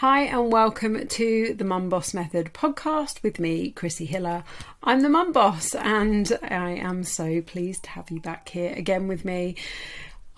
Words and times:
Hi, 0.00 0.22
and 0.22 0.50
welcome 0.50 1.06
to 1.06 1.52
the 1.52 1.64
Mum 1.64 1.90
Boss 1.90 2.14
Method 2.14 2.54
podcast 2.54 3.22
with 3.22 3.38
me, 3.38 3.70
Chrissie 3.70 4.06
Hiller. 4.06 4.44
I'm 4.82 5.02
the 5.02 5.10
Mum 5.10 5.30
Boss, 5.30 5.74
and 5.74 6.38
I 6.42 6.70
am 6.70 7.04
so 7.04 7.42
pleased 7.42 7.82
to 7.82 7.90
have 7.90 8.10
you 8.10 8.18
back 8.18 8.48
here 8.48 8.72
again 8.74 9.08
with 9.08 9.26
me 9.26 9.56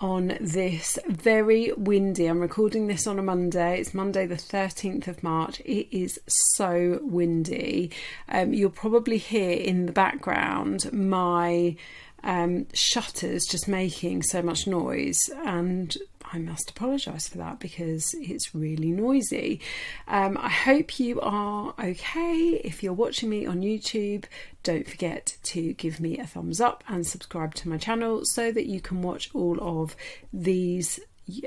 on 0.01 0.37
this 0.41 0.99
very 1.07 1.71
windy. 1.77 2.25
I'm 2.25 2.41
recording 2.41 2.87
this 2.87 3.07
on 3.07 3.19
a 3.19 3.23
Monday. 3.23 3.79
It's 3.79 3.93
Monday, 3.93 4.25
the 4.25 4.35
13th 4.35 5.07
of 5.07 5.23
March. 5.23 5.61
It 5.61 5.87
is 5.97 6.19
so 6.27 6.99
windy. 7.01 7.89
Um, 8.27 8.53
you'll 8.53 8.69
probably 8.69 9.17
hear 9.17 9.51
in 9.51 9.85
the 9.85 9.93
background 9.93 10.91
my 10.91 11.77
um, 12.23 12.67
shutters 12.73 13.45
just 13.45 13.67
making 13.67 14.23
so 14.23 14.41
much 14.41 14.67
noise, 14.67 15.19
and 15.45 15.95
I 16.33 16.39
must 16.39 16.71
apologise 16.71 17.27
for 17.27 17.37
that 17.37 17.59
because 17.59 18.15
it's 18.15 18.55
really 18.55 18.89
noisy. 18.89 19.61
Um, 20.07 20.35
I 20.41 20.49
hope 20.49 20.99
you 20.99 21.21
are 21.21 21.75
okay. 21.79 22.59
If 22.63 22.81
you're 22.81 22.91
watching 22.91 23.29
me 23.29 23.45
on 23.45 23.61
YouTube, 23.61 24.25
don't 24.63 24.89
forget 24.89 25.37
to 25.43 25.73
give 25.73 25.99
me 25.99 26.17
a 26.17 26.25
thumbs 26.25 26.59
up 26.59 26.83
and 26.87 27.05
subscribe 27.05 27.53
to 27.55 27.69
my 27.69 27.77
channel 27.77 28.21
so 28.23 28.51
that 28.51 28.65
you 28.65 28.81
can 28.81 29.03
watch 29.03 29.29
all 29.35 29.59
of 29.61 29.95
these. 30.33 30.99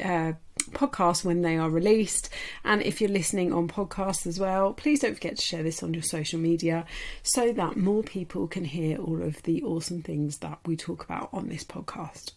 Uh, 0.03 0.33
podcasts 0.71 1.23
when 1.23 1.43
they 1.43 1.59
are 1.59 1.69
released. 1.69 2.31
And 2.65 2.83
if 2.83 2.99
you're 3.01 3.11
listening 3.11 3.53
on 3.53 3.69
podcasts 3.69 4.27
as 4.27 4.41
well, 4.41 4.73
please 4.73 5.01
don't 5.01 5.15
forget 5.15 5.37
to 5.37 5.43
share 5.43 5.63
this 5.63 5.83
on 5.83 5.93
your 5.93 6.03
social 6.03 6.41
media 6.41 6.87
so 7.23 7.53
that 7.53 7.77
more 7.77 8.03
people 8.03 8.49
can 8.49 8.65
hear 8.65 8.97
all 8.97 9.23
of 9.23 9.43
the 9.43 9.63
awesome 9.63 10.01
things 10.03 10.39
that 10.39 10.59
we 10.65 10.75
talk 10.75 11.05
about 11.05 11.29
on 11.31 11.51
this 11.51 11.63
podcast. 11.63 12.33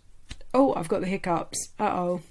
Oh, 0.53 0.73
I've 0.73 0.89
got 0.89 0.99
the 0.99 1.07
hiccups. 1.07 1.69
Uh 1.79 1.85
oh. 1.85 2.21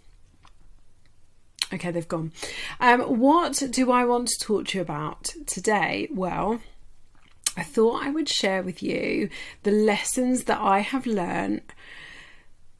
Okay, 1.73 1.91
they've 1.91 2.09
gone. 2.09 2.33
Um, 2.81 3.01
what 3.19 3.63
do 3.71 3.91
I 3.91 4.05
want 4.05 4.29
to 4.29 4.39
talk 4.39 4.67
to 4.69 4.79
you 4.79 4.83
about 4.83 5.25
today? 5.47 6.09
Well, 6.11 6.61
I 7.57 7.63
thought 7.63 8.05
I 8.05 8.11
would 8.11 8.29
share 8.29 8.63
with 8.63 8.83
you 8.83 9.29
the 9.65 9.71
lessons 9.71 10.45
that 10.45 10.61
I 10.61 10.81
have 10.81 11.07
learned 11.07 11.63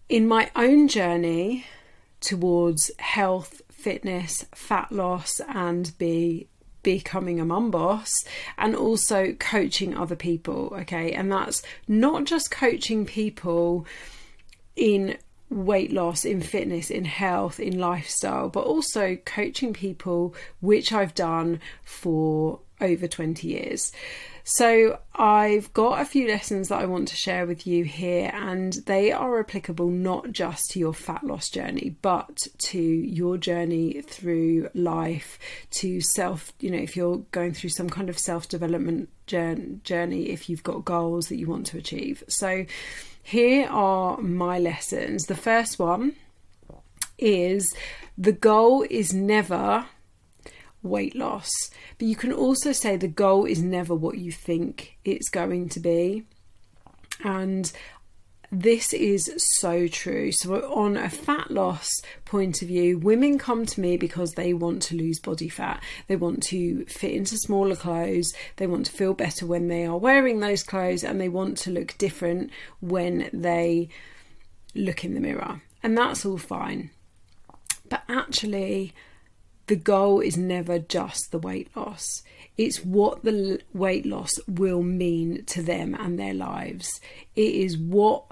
in 0.09 0.27
my 0.27 0.51
own 0.57 0.89
journey 0.89 1.67
towards 2.21 2.91
health, 2.99 3.61
fitness, 3.71 4.47
fat 4.55 4.91
loss, 4.91 5.41
and 5.49 5.97
be 5.99 6.49
becoming 6.83 7.41
a 7.41 7.45
mum 7.45 7.71
boss 7.71 8.25
and 8.57 8.75
also 8.75 9.33
coaching 9.35 9.97
other 9.97 10.15
people 10.15 10.73
okay 10.79 11.13
and 11.13 11.31
that's 11.31 11.61
not 11.89 12.25
just 12.25 12.53
coaching 12.53 13.05
people 13.05 13.85
in 14.77 15.19
weight 15.51 15.93
loss, 15.93 16.25
in 16.25 16.41
fitness, 16.41 16.91
in 16.91 17.05
health, 17.05 17.59
in 17.61 17.79
lifestyle, 17.79 18.49
but 18.49 18.65
also 18.65 19.17
coaching 19.25 19.73
people, 19.73 20.35
which 20.61 20.93
I've 20.93 21.15
done 21.15 21.61
for 21.85 22.61
over 22.81 23.09
20 23.09 23.47
years. 23.49 23.93
So, 24.45 24.99
I've 25.15 25.71
got 25.75 26.01
a 26.01 26.07
few 26.07 26.27
lessons 26.27 26.69
that 26.69 26.81
I 26.81 26.87
want 26.87 27.09
to 27.09 27.17
share 27.17 27.45
with 27.45 27.67
you 27.67 27.85
here, 27.85 28.31
and 28.33 28.73
they 28.87 29.13
are 29.13 29.41
applicable 29.41 29.91
not 29.91 30.33
just 30.33 30.71
to 30.71 30.79
your 30.79 30.95
fat 30.95 31.23
loss 31.23 31.51
journey, 31.51 31.97
but 32.01 32.47
to 32.59 32.81
your 32.81 33.37
journey 33.37 34.01
through 34.01 34.71
life, 34.73 35.39
to 35.73 36.01
self, 36.01 36.55
you 36.61 36.71
know, 36.71 36.79
if 36.79 36.97
you're 36.97 37.19
going 37.31 37.53
through 37.53 37.71
some 37.71 37.91
kind 37.91 38.09
of 38.09 38.19
self 38.19 38.49
development 38.49 39.11
journey, 39.27 40.31
if 40.31 40.49
you've 40.49 40.63
got 40.63 40.83
goals 40.83 41.29
that 41.29 41.37
you 41.37 41.47
want 41.47 41.67
to 41.67 41.77
achieve. 41.77 42.25
So, 42.29 42.65
here 43.29 43.69
are 43.69 44.17
my 44.23 44.59
lessons. 44.59 45.27
The 45.27 45.37
first 45.37 45.79
one 45.79 46.17
is 47.19 47.75
the 48.17 48.33
goal 48.33 48.87
is 48.89 49.13
never 49.13 49.85
weight 50.83 51.15
loss, 51.15 51.51
but 51.99 52.09
you 52.09 52.17
can 52.17 52.33
also 52.33 52.73
say 52.73 52.97
the 52.97 53.07
goal 53.07 53.45
is 53.45 53.61
never 53.61 53.95
what 53.95 54.17
you 54.17 54.33
think 54.33 54.97
it's 55.05 55.29
going 55.29 55.69
to 55.69 55.79
be. 55.79 56.25
And 57.23 57.71
this 58.51 58.95
is 58.95 59.31
so 59.61 59.89
true. 59.89 60.33
So, 60.33 60.55
on 60.73 60.97
a 60.97 61.11
fat 61.11 61.51
loss 61.51 61.89
point 62.25 62.63
of 62.63 62.69
view, 62.69 62.99
women 62.99 63.39
come 63.39 63.67
to 63.67 63.81
me 63.81 63.97
because 63.97 64.33
they 64.33 64.55
want 64.55 64.83
to 64.85 64.97
lose 64.97 65.21
body 65.21 65.51
fat. 65.51 65.83
They 66.07 66.17
want 66.17 66.43
to 66.45 66.87
fit 66.87 67.13
into 67.13 67.37
smaller 67.37 67.77
clothes. 67.77 68.33
They 68.57 68.67
want 68.67 68.87
to 68.87 68.93
feel 68.93 69.13
better 69.13 69.45
when 69.45 69.69
they 69.69 69.85
are 69.85 69.99
wearing 69.99 70.41
those 70.41 70.63
clothes 70.63 71.05
and 71.05 71.21
they 71.21 71.29
want 71.29 71.59
to 71.59 71.71
look 71.71 71.99
different 71.99 72.51
when 72.81 73.29
they 73.33 73.91
look 74.75 75.05
in 75.05 75.15
the 75.15 75.21
mirror. 75.21 75.61
And 75.83 75.97
that's 75.97 76.25
all 76.25 76.39
fine. 76.39 76.91
But 77.89 78.03
actually, 78.09 78.95
the 79.67 79.77
goal 79.77 80.21
is 80.21 80.39
never 80.39 80.79
just 80.79 81.31
the 81.31 81.39
weight 81.39 81.69
loss. 81.77 82.23
It's 82.57 82.83
what 82.83 83.25
the 83.25 83.61
weight 83.75 84.07
loss 84.07 84.33
will 84.49 84.83
mean 84.83 85.45
to 85.47 85.63
them 85.63 85.95
and 85.95 86.19
their 86.19 86.35
lives. 86.35 86.89
It 87.37 87.55
is 87.55 87.77
what 87.77 88.25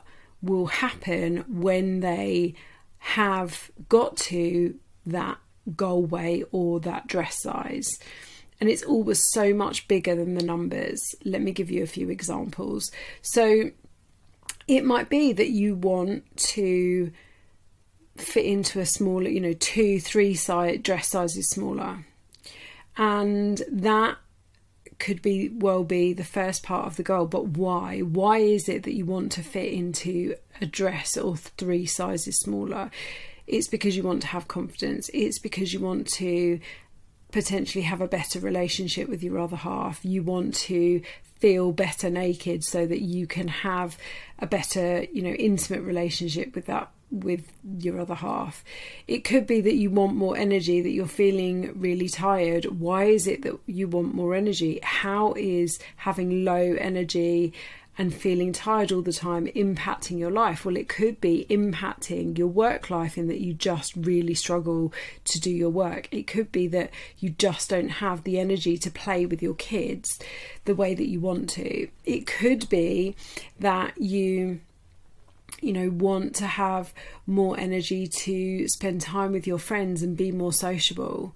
will 0.46 0.66
happen 0.66 1.44
when 1.48 2.00
they 2.00 2.54
have 2.98 3.70
got 3.88 4.16
to 4.16 4.74
that 5.04 5.38
goal 5.74 6.04
weight 6.04 6.44
or 6.52 6.80
that 6.80 7.06
dress 7.06 7.42
size. 7.42 7.98
And 8.60 8.70
it's 8.70 8.82
always 8.82 9.22
so 9.32 9.52
much 9.52 9.86
bigger 9.86 10.14
than 10.14 10.34
the 10.34 10.44
numbers. 10.44 11.14
Let 11.24 11.42
me 11.42 11.52
give 11.52 11.70
you 11.70 11.82
a 11.82 11.88
few 11.88 12.08
examples. 12.08 12.90
So 13.20 13.70
it 14.66 14.84
might 14.84 15.08
be 15.08 15.32
that 15.32 15.50
you 15.50 15.74
want 15.74 16.24
to 16.36 17.12
fit 18.16 18.46
into 18.46 18.80
a 18.80 18.86
smaller, 18.86 19.28
you 19.28 19.40
know, 19.40 19.52
two, 19.52 20.00
three 20.00 20.34
size 20.34 20.80
dress 20.82 21.08
sizes 21.08 21.50
smaller. 21.50 22.06
And 22.96 23.62
that 23.70 24.16
could 24.98 25.22
be 25.22 25.48
well 25.48 25.84
be 25.84 26.12
the 26.12 26.24
first 26.24 26.62
part 26.62 26.86
of 26.86 26.96
the 26.96 27.02
goal 27.02 27.26
but 27.26 27.48
why? 27.48 28.00
Why 28.00 28.38
is 28.38 28.68
it 28.68 28.84
that 28.84 28.94
you 28.94 29.04
want 29.04 29.32
to 29.32 29.42
fit 29.42 29.72
into 29.72 30.34
a 30.60 30.66
dress 30.66 31.16
or 31.16 31.36
three 31.36 31.86
sizes 31.86 32.38
smaller? 32.38 32.90
It's 33.46 33.68
because 33.68 33.96
you 33.96 34.02
want 34.02 34.22
to 34.22 34.28
have 34.28 34.48
confidence. 34.48 35.10
It's 35.14 35.38
because 35.38 35.72
you 35.72 35.80
want 35.80 36.08
to 36.14 36.58
potentially 37.30 37.82
have 37.82 38.00
a 38.00 38.08
better 38.08 38.40
relationship 38.40 39.08
with 39.08 39.22
your 39.22 39.38
other 39.38 39.56
half. 39.56 40.04
You 40.04 40.22
want 40.22 40.54
to 40.54 41.02
feel 41.38 41.72
better 41.72 42.10
naked 42.10 42.64
so 42.64 42.86
that 42.86 43.02
you 43.02 43.26
can 43.26 43.48
have 43.48 43.96
a 44.38 44.46
better 44.46 45.06
you 45.12 45.22
know 45.22 45.30
intimate 45.30 45.82
relationship 45.82 46.54
with 46.54 46.66
that 46.66 46.90
with 47.10 47.52
your 47.78 48.00
other 48.00 48.14
half. 48.14 48.64
It 49.06 49.24
could 49.24 49.46
be 49.46 49.60
that 49.60 49.74
you 49.74 49.90
want 49.90 50.16
more 50.16 50.36
energy, 50.36 50.80
that 50.80 50.90
you're 50.90 51.06
feeling 51.06 51.78
really 51.78 52.08
tired. 52.08 52.64
Why 52.80 53.04
is 53.04 53.26
it 53.26 53.42
that 53.42 53.58
you 53.66 53.88
want 53.88 54.14
more 54.14 54.34
energy? 54.34 54.80
How 54.82 55.32
is 55.34 55.78
having 55.96 56.44
low 56.44 56.74
energy 56.74 57.52
and 57.98 58.14
feeling 58.14 58.52
tired 58.52 58.92
all 58.92 59.02
the 59.02 59.12
time 59.12 59.46
impacting 59.48 60.18
your 60.18 60.30
life? 60.30 60.64
Well, 60.64 60.76
it 60.76 60.88
could 60.88 61.20
be 61.20 61.46
impacting 61.48 62.36
your 62.36 62.48
work 62.48 62.90
life 62.90 63.16
in 63.16 63.28
that 63.28 63.40
you 63.40 63.54
just 63.54 63.94
really 63.96 64.34
struggle 64.34 64.92
to 65.24 65.40
do 65.40 65.50
your 65.50 65.70
work. 65.70 66.08
It 66.10 66.26
could 66.26 66.52
be 66.52 66.68
that 66.68 66.90
you 67.18 67.30
just 67.30 67.70
don't 67.70 67.88
have 67.88 68.24
the 68.24 68.38
energy 68.38 68.76
to 68.78 68.90
play 68.90 69.26
with 69.26 69.42
your 69.42 69.54
kids 69.54 70.18
the 70.64 70.74
way 70.74 70.94
that 70.94 71.08
you 71.08 71.20
want 71.20 71.48
to. 71.50 71.88
It 72.04 72.26
could 72.26 72.68
be 72.68 73.16
that 73.60 74.00
you 74.00 74.60
you 75.62 75.72
know 75.72 75.88
want 75.88 76.34
to 76.34 76.46
have 76.46 76.92
more 77.26 77.58
energy 77.58 78.06
to 78.06 78.68
spend 78.68 79.00
time 79.00 79.32
with 79.32 79.46
your 79.46 79.58
friends 79.58 80.02
and 80.02 80.16
be 80.16 80.30
more 80.30 80.52
sociable 80.52 81.34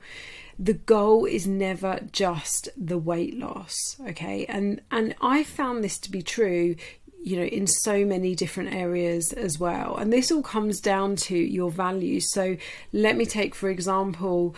the 0.62 0.75
goal 0.75 1.25
is 1.25 1.47
never 1.47 2.00
just 2.12 2.69
the 2.76 2.98
weight 2.98 3.38
loss 3.38 3.97
okay? 4.06 4.44
And 4.47 4.81
and 4.91 5.15
i 5.21 5.43
found 5.43 5.82
this 5.82 5.98
to 6.00 6.10
be 6.10 6.22
true 6.22 6.76
you 7.22 7.37
know 7.37 7.44
in 7.44 7.66
so 7.66 8.04
many 8.04 8.34
different 8.34 8.72
areas 8.75 9.32
as 9.32 9.59
well. 9.59 9.97
And 9.97 10.12
this 10.12 10.31
all 10.32 10.43
comes 10.43 10.81
down 10.81 11.16
to 11.16 11.37
your 11.37 11.70
values. 11.70 12.32
So 12.32 12.56
let 12.93 13.16
me 13.16 13.26
take 13.26 13.54
for 13.54 13.69
example 13.69 14.54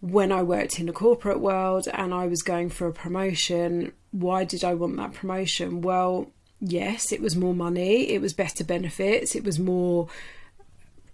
when 0.00 0.30
I 0.30 0.42
worked 0.42 0.78
in 0.78 0.86
the 0.86 0.92
corporate 0.92 1.40
world 1.40 1.88
and 1.92 2.12
I 2.12 2.26
was 2.26 2.42
going 2.42 2.68
for 2.68 2.86
a 2.86 2.92
promotion, 2.92 3.92
why 4.10 4.44
did 4.44 4.62
I 4.62 4.74
want 4.74 4.96
that 4.98 5.14
promotion? 5.14 5.80
Well, 5.80 6.30
yes, 6.60 7.10
it 7.10 7.22
was 7.22 7.34
more 7.34 7.54
money, 7.54 8.10
it 8.10 8.20
was 8.20 8.34
better 8.34 8.64
benefits, 8.64 9.34
it 9.34 9.44
was 9.44 9.58
more 9.58 10.08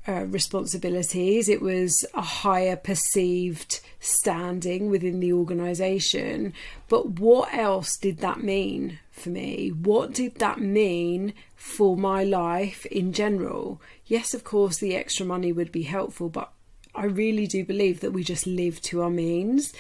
uh, 0.08 0.25
responsibilities, 0.26 1.49
it 1.49 1.61
was 1.61 2.05
a 2.14 2.23
higher 2.23 2.76
perceived 2.76 3.81
standing 3.99 4.91
within 4.91 5.20
the 5.20 5.32
organisation. 5.32 6.55
But 6.88 7.20
what 7.20 7.52
else 7.52 7.97
did 7.97 8.19
that 8.19 8.43
mean 8.43 8.99
for 9.11 9.29
me? 9.29 9.69
What 9.69 10.12
did 10.12 10.37
that 10.37 10.58
mean 10.61 11.35
for 11.55 11.97
my 11.97 12.25
life 12.25 12.87
in 12.87 13.12
general? 13.12 13.81
Yes, 14.06 14.32
of 14.32 14.43
course, 14.44 14.79
the 14.79 14.97
extra 14.97 15.26
money 15.26 15.52
would 15.52 15.70
be 15.70 15.82
helpful, 15.82 16.29
but 16.29 16.50
I 16.94 17.05
really 17.05 17.46
do 17.46 17.64
believe 17.64 18.00
that 18.00 18.12
we 18.12 18.25
just 18.25 18.46
live 18.46 18.81
to 18.82 19.03
our 19.03 19.11
means. 19.11 19.73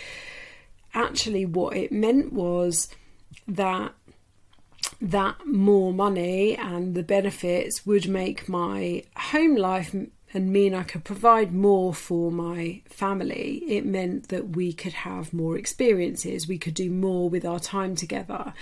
Actually, 0.94 1.46
what 1.46 1.76
it 1.76 1.92
meant 1.92 2.32
was 2.32 2.88
that 3.48 3.94
that 5.00 5.46
more 5.46 5.92
money 5.92 6.56
and 6.56 6.94
the 6.94 7.02
benefits 7.02 7.86
would 7.86 8.08
make 8.08 8.48
my 8.48 9.02
home 9.16 9.56
life 9.56 9.94
and 10.32 10.52
mean 10.52 10.74
I 10.74 10.84
could 10.84 11.04
provide 11.04 11.52
more 11.52 11.92
for 11.92 12.30
my 12.30 12.82
family, 12.88 13.64
it 13.66 13.84
meant 13.84 14.28
that 14.28 14.50
we 14.50 14.72
could 14.72 14.92
have 14.92 15.32
more 15.32 15.58
experiences, 15.58 16.46
we 16.46 16.58
could 16.58 16.74
do 16.74 16.90
more 16.90 17.28
with 17.28 17.44
our 17.44 17.58
time 17.58 17.96
together. 17.96 18.54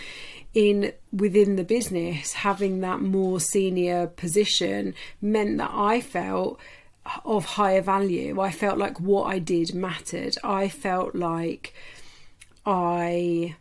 In 0.54 0.92
within 1.12 1.56
the 1.56 1.64
business, 1.64 2.32
having 2.32 2.80
that 2.80 3.00
more 3.00 3.38
senior 3.38 4.06
position 4.06 4.94
meant 5.20 5.58
that 5.58 5.70
I 5.72 6.00
felt 6.00 6.58
of 7.24 7.44
higher 7.44 7.82
value. 7.82 8.40
I 8.40 8.50
felt 8.50 8.78
like 8.78 9.00
what 9.00 9.24
I 9.24 9.38
did 9.38 9.74
mattered. 9.74 10.36
I 10.42 10.68
felt 10.68 11.14
like 11.14 11.74
I 12.66 13.56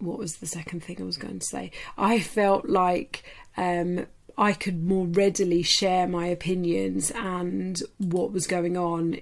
what 0.00 0.18
was 0.18 0.36
the 0.36 0.46
second 0.46 0.82
thing 0.82 0.96
I 1.00 1.04
was 1.04 1.16
going 1.16 1.38
to 1.38 1.46
say? 1.46 1.70
I 1.96 2.20
felt 2.20 2.68
like 2.68 3.22
um, 3.56 4.06
I 4.36 4.52
could 4.52 4.82
more 4.82 5.06
readily 5.06 5.62
share 5.62 6.06
my 6.08 6.26
opinions 6.26 7.10
and 7.10 7.78
what 7.98 8.32
was 8.32 8.46
going 8.46 8.76
on, 8.76 9.20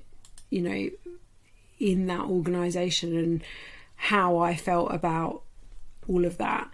you 0.50 0.62
know, 0.62 0.90
in 1.80 2.06
that 2.06 2.22
organisation 2.22 3.16
and 3.16 3.42
how 3.96 4.38
I 4.38 4.54
felt 4.54 4.92
about 4.92 5.42
all 6.08 6.24
of 6.24 6.38
that. 6.38 6.70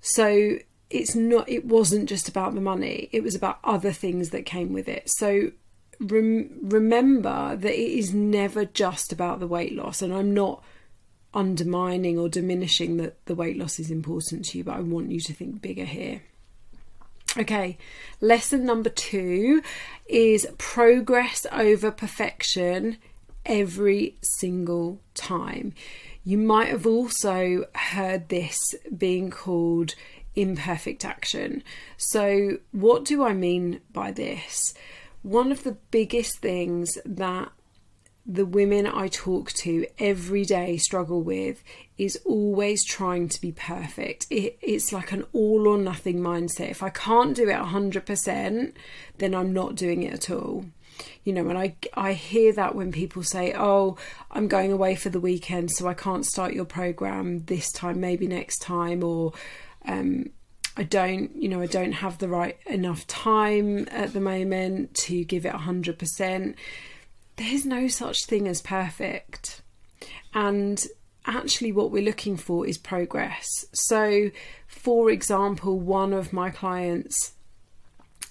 So 0.00 0.58
it's 0.88 1.14
not, 1.14 1.48
it 1.48 1.64
wasn't 1.64 2.08
just 2.08 2.28
about 2.28 2.54
the 2.54 2.60
money, 2.60 3.08
it 3.12 3.22
was 3.22 3.34
about 3.34 3.58
other 3.64 3.92
things 3.92 4.30
that 4.30 4.46
came 4.46 4.72
with 4.72 4.88
it. 4.88 5.10
So 5.10 5.52
rem- 6.00 6.58
remember 6.62 7.56
that 7.56 7.74
it 7.74 7.98
is 7.98 8.14
never 8.14 8.64
just 8.64 9.12
about 9.12 9.40
the 9.40 9.46
weight 9.46 9.74
loss, 9.74 10.02
and 10.02 10.12
I'm 10.12 10.34
not 10.34 10.62
undermining 11.32 12.18
or 12.18 12.28
diminishing 12.28 12.96
that 12.98 13.24
the 13.26 13.34
weight 13.34 13.56
loss 13.56 13.78
is 13.78 13.90
important 13.90 14.44
to 14.46 14.58
you, 14.58 14.64
but 14.64 14.76
I 14.76 14.80
want 14.80 15.10
you 15.10 15.20
to 15.20 15.32
think 15.32 15.62
bigger 15.62 15.84
here. 15.84 16.22
Okay, 17.38 17.78
lesson 18.20 18.64
number 18.64 18.90
two 18.90 19.62
is 20.08 20.48
progress 20.58 21.46
over 21.52 21.92
perfection 21.92 22.98
every 23.46 24.16
single 24.20 25.00
time. 25.14 25.74
You 26.24 26.38
might 26.38 26.68
have 26.68 26.86
also 26.86 27.66
heard 27.74 28.28
this 28.28 28.74
being 28.96 29.30
called 29.30 29.94
imperfect 30.34 31.04
action. 31.04 31.62
So, 31.96 32.58
what 32.72 33.04
do 33.04 33.22
I 33.22 33.32
mean 33.32 33.80
by 33.92 34.10
this? 34.10 34.74
One 35.22 35.52
of 35.52 35.64
the 35.64 35.76
biggest 35.90 36.38
things 36.38 36.98
that 37.04 37.52
the 38.32 38.46
women 38.46 38.86
I 38.86 39.08
talk 39.08 39.50
to 39.54 39.86
every 39.98 40.44
day 40.44 40.76
struggle 40.76 41.20
with 41.20 41.64
is 41.98 42.16
always 42.24 42.84
trying 42.84 43.28
to 43.28 43.40
be 43.40 43.50
perfect. 43.50 44.26
It, 44.30 44.56
it's 44.62 44.92
like 44.92 45.10
an 45.10 45.24
all 45.32 45.66
or 45.66 45.76
nothing 45.76 46.20
mindset. 46.20 46.70
If 46.70 46.80
I 46.80 46.90
can't 46.90 47.34
do 47.34 47.48
it 47.48 47.56
100%, 47.56 48.72
then 49.18 49.34
I'm 49.34 49.52
not 49.52 49.74
doing 49.74 50.04
it 50.04 50.14
at 50.14 50.30
all. 50.30 50.64
You 51.24 51.32
know, 51.32 51.48
and 51.48 51.58
I, 51.58 51.74
I 51.94 52.12
hear 52.12 52.52
that 52.52 52.76
when 52.76 52.92
people 52.92 53.24
say, 53.24 53.52
Oh, 53.56 53.96
I'm 54.30 54.46
going 54.46 54.70
away 54.70 54.94
for 54.94 55.08
the 55.08 55.20
weekend, 55.20 55.72
so 55.72 55.88
I 55.88 55.94
can't 55.94 56.24
start 56.24 56.52
your 56.52 56.66
program 56.66 57.40
this 57.46 57.72
time, 57.72 58.00
maybe 58.00 58.28
next 58.28 58.58
time, 58.58 59.02
or 59.02 59.32
um, 59.86 60.30
I 60.76 60.84
don't, 60.84 61.34
you 61.34 61.48
know, 61.48 61.60
I 61.60 61.66
don't 61.66 61.92
have 61.92 62.18
the 62.18 62.28
right 62.28 62.56
enough 62.66 63.06
time 63.08 63.88
at 63.90 64.12
the 64.12 64.20
moment 64.20 64.94
to 65.06 65.24
give 65.24 65.44
it 65.44 65.52
100% 65.52 66.54
there's 67.40 67.64
no 67.64 67.88
such 67.88 68.26
thing 68.26 68.46
as 68.46 68.60
perfect. 68.60 69.62
And 70.34 70.86
actually, 71.26 71.72
what 71.72 71.90
we're 71.90 72.04
looking 72.04 72.36
for 72.36 72.66
is 72.66 72.76
progress. 72.76 73.64
So, 73.72 74.30
for 74.66 75.10
example, 75.10 75.78
one 75.80 76.12
of 76.12 76.34
my 76.34 76.50
clients 76.50 77.32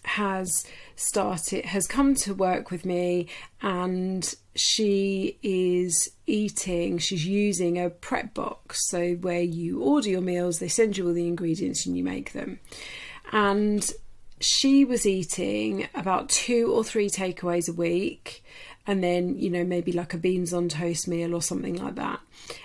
has 0.05 0.63
started 0.95 1.65
has 1.65 1.85
come 1.85 2.15
to 2.15 2.33
work 2.33 2.71
with 2.71 2.85
me 2.85 3.27
and 3.61 4.33
she 4.55 5.37
is 5.43 6.09
eating 6.25 6.97
she's 6.97 7.25
using 7.25 7.77
a 7.77 7.89
prep 7.89 8.33
box 8.33 8.87
so 8.89 9.15
where 9.15 9.41
you 9.41 9.83
order 9.83 10.09
your 10.09 10.21
meals 10.21 10.59
they 10.59 10.69
send 10.69 10.97
you 10.97 11.05
all 11.05 11.13
the 11.13 11.27
ingredients 11.27 11.85
and 11.85 11.97
you 11.97 12.03
make 12.03 12.31
them 12.31 12.59
and 13.33 13.91
she 14.39 14.85
was 14.85 15.05
eating 15.05 15.87
about 15.93 16.29
two 16.29 16.73
or 16.73 16.83
three 16.83 17.09
takeaways 17.09 17.69
a 17.69 17.73
week 17.73 18.43
and 18.89 19.03
then 19.03 19.37
you 19.37 19.51
know 19.51 19.63
maybe 19.63 19.91
like 19.91 20.15
a 20.15 20.17
beans 20.17 20.51
on 20.51 20.67
toast 20.67 21.07
meal 21.07 21.35
or 21.35 21.43
something 21.43 21.75
like 21.75 21.93
that. 21.93 22.19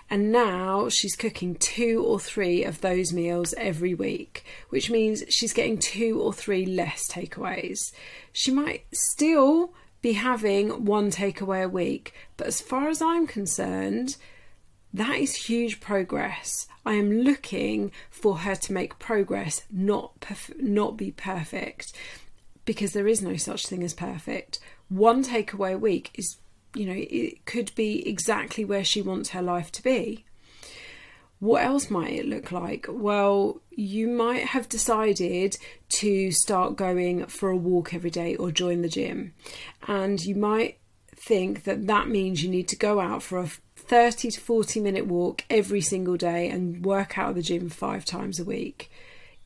And 0.09 0.33
now 0.33 0.89
she's 0.89 1.17
cooking 1.17 1.55
two 1.57 2.03
or 2.03 2.19
three 2.19 2.65
of 2.65 2.81
those 2.81 3.13
meals 3.13 3.53
every 3.59 3.95
week 3.95 4.43
which 4.71 4.91
means 4.91 5.23
she's 5.29 5.53
getting 5.53 5.77
two 5.77 6.19
or 6.19 6.33
three 6.33 6.65
less 6.65 7.07
takeaways. 7.13 7.93
She 8.33 8.51
might 8.51 8.85
still 8.95 9.75
be 10.01 10.15
having 10.15 10.87
one 10.87 11.11
takeaway 11.11 11.63
a 11.63 11.69
week 11.69 12.15
but 12.39 12.47
as 12.47 12.61
far 12.61 12.89
as 12.89 13.01
i'm 13.01 13.27
concerned 13.27 14.17
that 14.93 15.19
is 15.19 15.35
huge 15.35 15.81
progress. 15.81 16.69
I 16.87 16.93
am 16.93 17.11
looking 17.11 17.91
for 18.11 18.39
her 18.39 18.55
to 18.55 18.73
make 18.73 19.01
progress, 19.01 19.63
not 19.69 20.21
perf- 20.21 20.61
not 20.61 20.97
be 20.97 21.11
perfect, 21.11 21.93
because 22.65 22.93
there 22.93 23.09
is 23.09 23.21
no 23.21 23.37
such 23.37 23.67
thing 23.67 23.83
as 23.83 23.93
perfect 23.93 24.61
one 24.89 25.25
takeaway 25.25 25.75
a 25.75 25.79
week 25.79 26.11
is, 26.15 26.37
you 26.75 26.87
know, 26.87 26.97
it 26.97 27.45
could 27.47 27.75
be 27.75 28.07
exactly 28.09 28.65
where 28.65 28.85
she 28.85 29.03
wants 29.03 29.31
her 29.31 29.43
life 29.43 29.73
to 29.73 29.83
be. 29.83 30.25
What 31.41 31.63
else 31.63 31.91
might 31.91 32.13
it 32.13 32.27
look 32.27 32.53
like? 32.53 32.87
Well, 32.89 33.61
you 33.71 34.09
might 34.09 34.45
have 34.47 34.69
decided 34.69 35.57
to 35.97 36.31
start 36.33 36.77
going 36.77 37.27
for 37.27 37.51
a 37.51 37.57
walk 37.57 37.93
every 37.93 38.11
day 38.11 38.35
or 38.37 38.51
join 38.51 38.83
the 38.83 38.89
gym. 38.89 39.35
And 39.87 40.25
you 40.25 40.37
might 40.37 40.79
think 41.15 41.65
that 41.65 41.87
that 41.87 42.09
means 42.09 42.43
you 42.43 42.51
need 42.51 42.69
to 42.69 42.77
go 42.77 43.01
out 43.01 43.23
for 43.23 43.39
a 43.39 43.51
30 43.77 44.31
to 44.31 44.41
40 44.41 44.81
minute 44.81 45.07
walk 45.07 45.45
every 45.51 45.81
single 45.81 46.17
day 46.17 46.49
and 46.49 46.85
work 46.85 47.19
out 47.19 47.31
of 47.31 47.37
the 47.37 47.43
gym 47.43 47.69
five 47.69 48.05
times 48.05 48.41
a 48.41 48.45
week. 48.45 48.91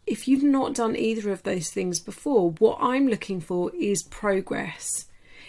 If 0.06 0.29
you've 0.29 0.44
not 0.44 0.75
done 0.75 0.96
either 0.96 1.31
of 1.31 1.43
those 1.43 1.70
things 1.70 2.00
before, 2.00 2.52
what 2.52 2.79
I'm 2.81 3.08
looking 3.08 3.41
for 3.41 3.75
is 3.75 4.02
progress 4.05 5.06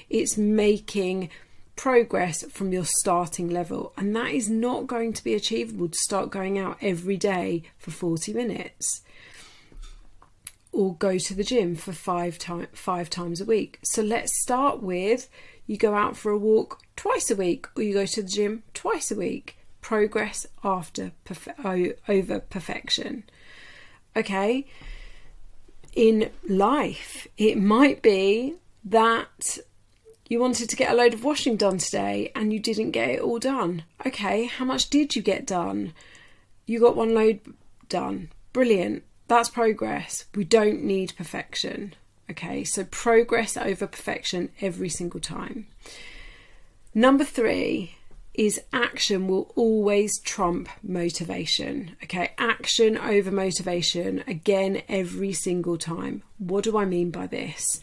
it's 0.09 0.37
making 0.37 1.29
progress 1.75 2.43
from 2.51 2.73
your 2.73 2.83
starting 2.83 3.49
level. 3.49 3.93
And 3.97 4.15
that 4.15 4.31
is 4.31 4.49
not 4.49 4.87
going 4.87 5.13
to 5.13 5.23
be 5.23 5.33
achievable 5.33 5.87
to 5.87 5.97
start 5.99 6.29
going 6.29 6.59
out 6.59 6.77
every 6.81 7.15
day 7.17 7.63
for 7.77 7.91
40 7.91 8.33
minutes 8.33 9.01
or 10.71 10.95
go 10.95 11.17
to 11.17 11.33
the 11.33 11.43
gym 11.43 11.75
for 11.75 11.93
five, 11.93 12.37
time, 12.37 12.67
five 12.73 13.09
times 13.09 13.41
a 13.41 13.45
week. 13.45 13.79
So 13.83 14.01
let's 14.01 14.41
start 14.41 14.83
with 14.83 15.29
you 15.67 15.77
go 15.77 15.93
out 15.93 16.17
for 16.17 16.31
a 16.31 16.37
walk 16.37 16.81
twice 16.95 17.29
a 17.29 17.35
week 17.35 17.67
or 17.75 17.83
you 17.83 17.93
go 17.93 18.05
to 18.05 18.23
the 18.23 18.27
gym 18.27 18.63
twice 18.73 19.11
a 19.11 19.15
week. 19.15 19.55
Progress 19.81 20.45
after 20.63 21.11
over 22.07 22.39
perfection. 22.39 23.23
Okay. 24.15 24.65
In 25.93 26.29
life, 26.47 27.27
it 27.37 27.57
might 27.57 28.01
be 28.01 28.55
that 28.83 29.59
you 30.29 30.39
wanted 30.39 30.69
to 30.69 30.75
get 30.75 30.91
a 30.91 30.95
load 30.95 31.15
of 31.15 31.23
washing 31.23 31.57
done 31.57 31.79
today 31.79 32.31
and 32.35 32.53
you 32.53 32.59
didn't 32.59 32.91
get 32.91 33.09
it 33.09 33.19
all 33.19 33.39
done. 33.39 33.83
Okay, 34.05 34.45
how 34.45 34.63
much 34.63 34.89
did 34.89 35.15
you 35.15 35.23
get 35.23 35.45
done? 35.45 35.93
You 36.67 36.79
got 36.79 36.95
one 36.95 37.15
load 37.15 37.39
done. 37.89 38.29
Brilliant. 38.53 39.03
That's 39.27 39.49
progress. 39.49 40.25
We 40.35 40.43
don't 40.43 40.83
need 40.83 41.15
perfection. 41.17 41.95
Okay, 42.29 42.63
so 42.63 42.83
progress 42.85 43.57
over 43.57 43.87
perfection 43.87 44.51
every 44.61 44.89
single 44.89 45.19
time. 45.19 45.65
Number 46.93 47.23
three 47.23 47.95
is 48.35 48.61
action 48.71 49.27
will 49.27 49.51
always 49.55 50.19
trump 50.19 50.69
motivation. 50.83 51.95
Okay, 52.03 52.33
action 52.37 52.99
over 52.99 53.31
motivation 53.31 54.23
again 54.27 54.83
every 54.87 55.33
single 55.33 55.77
time. 55.79 56.21
What 56.37 56.65
do 56.65 56.77
I 56.77 56.85
mean 56.85 57.09
by 57.09 57.25
this? 57.25 57.81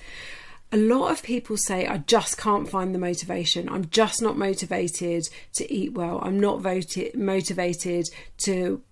A 0.77 0.79
lot 0.79 1.11
of 1.11 1.23
people 1.23 1.57
say, 1.57 1.87
I 1.87 1.99
just 1.99 2.37
can't 2.37 2.69
find 2.69 2.95
the 2.95 2.99
motivation. 2.99 3.67
I'm 3.67 3.89
just 3.89 4.21
not 4.21 4.37
motivated 4.37 5.27
to 5.55 5.73
eat 5.73 5.95
well. 5.95 6.21
I'm 6.23 6.39
not 6.39 6.63
motivated 7.15 8.11
to 8.45 8.83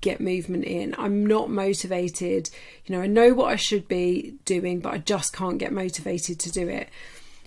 get 0.00 0.20
movement 0.20 0.64
in. 0.64 0.92
I'm 0.98 1.24
not 1.24 1.48
motivated. 1.48 2.50
You 2.84 2.96
know, 2.96 3.02
I 3.02 3.06
know 3.06 3.32
what 3.32 3.52
I 3.52 3.54
should 3.54 3.86
be 3.86 4.34
doing, 4.44 4.80
but 4.80 4.92
I 4.92 4.98
just 4.98 5.32
can't 5.32 5.58
get 5.58 5.72
motivated 5.72 6.40
to 6.40 6.50
do 6.50 6.68
it. 6.68 6.88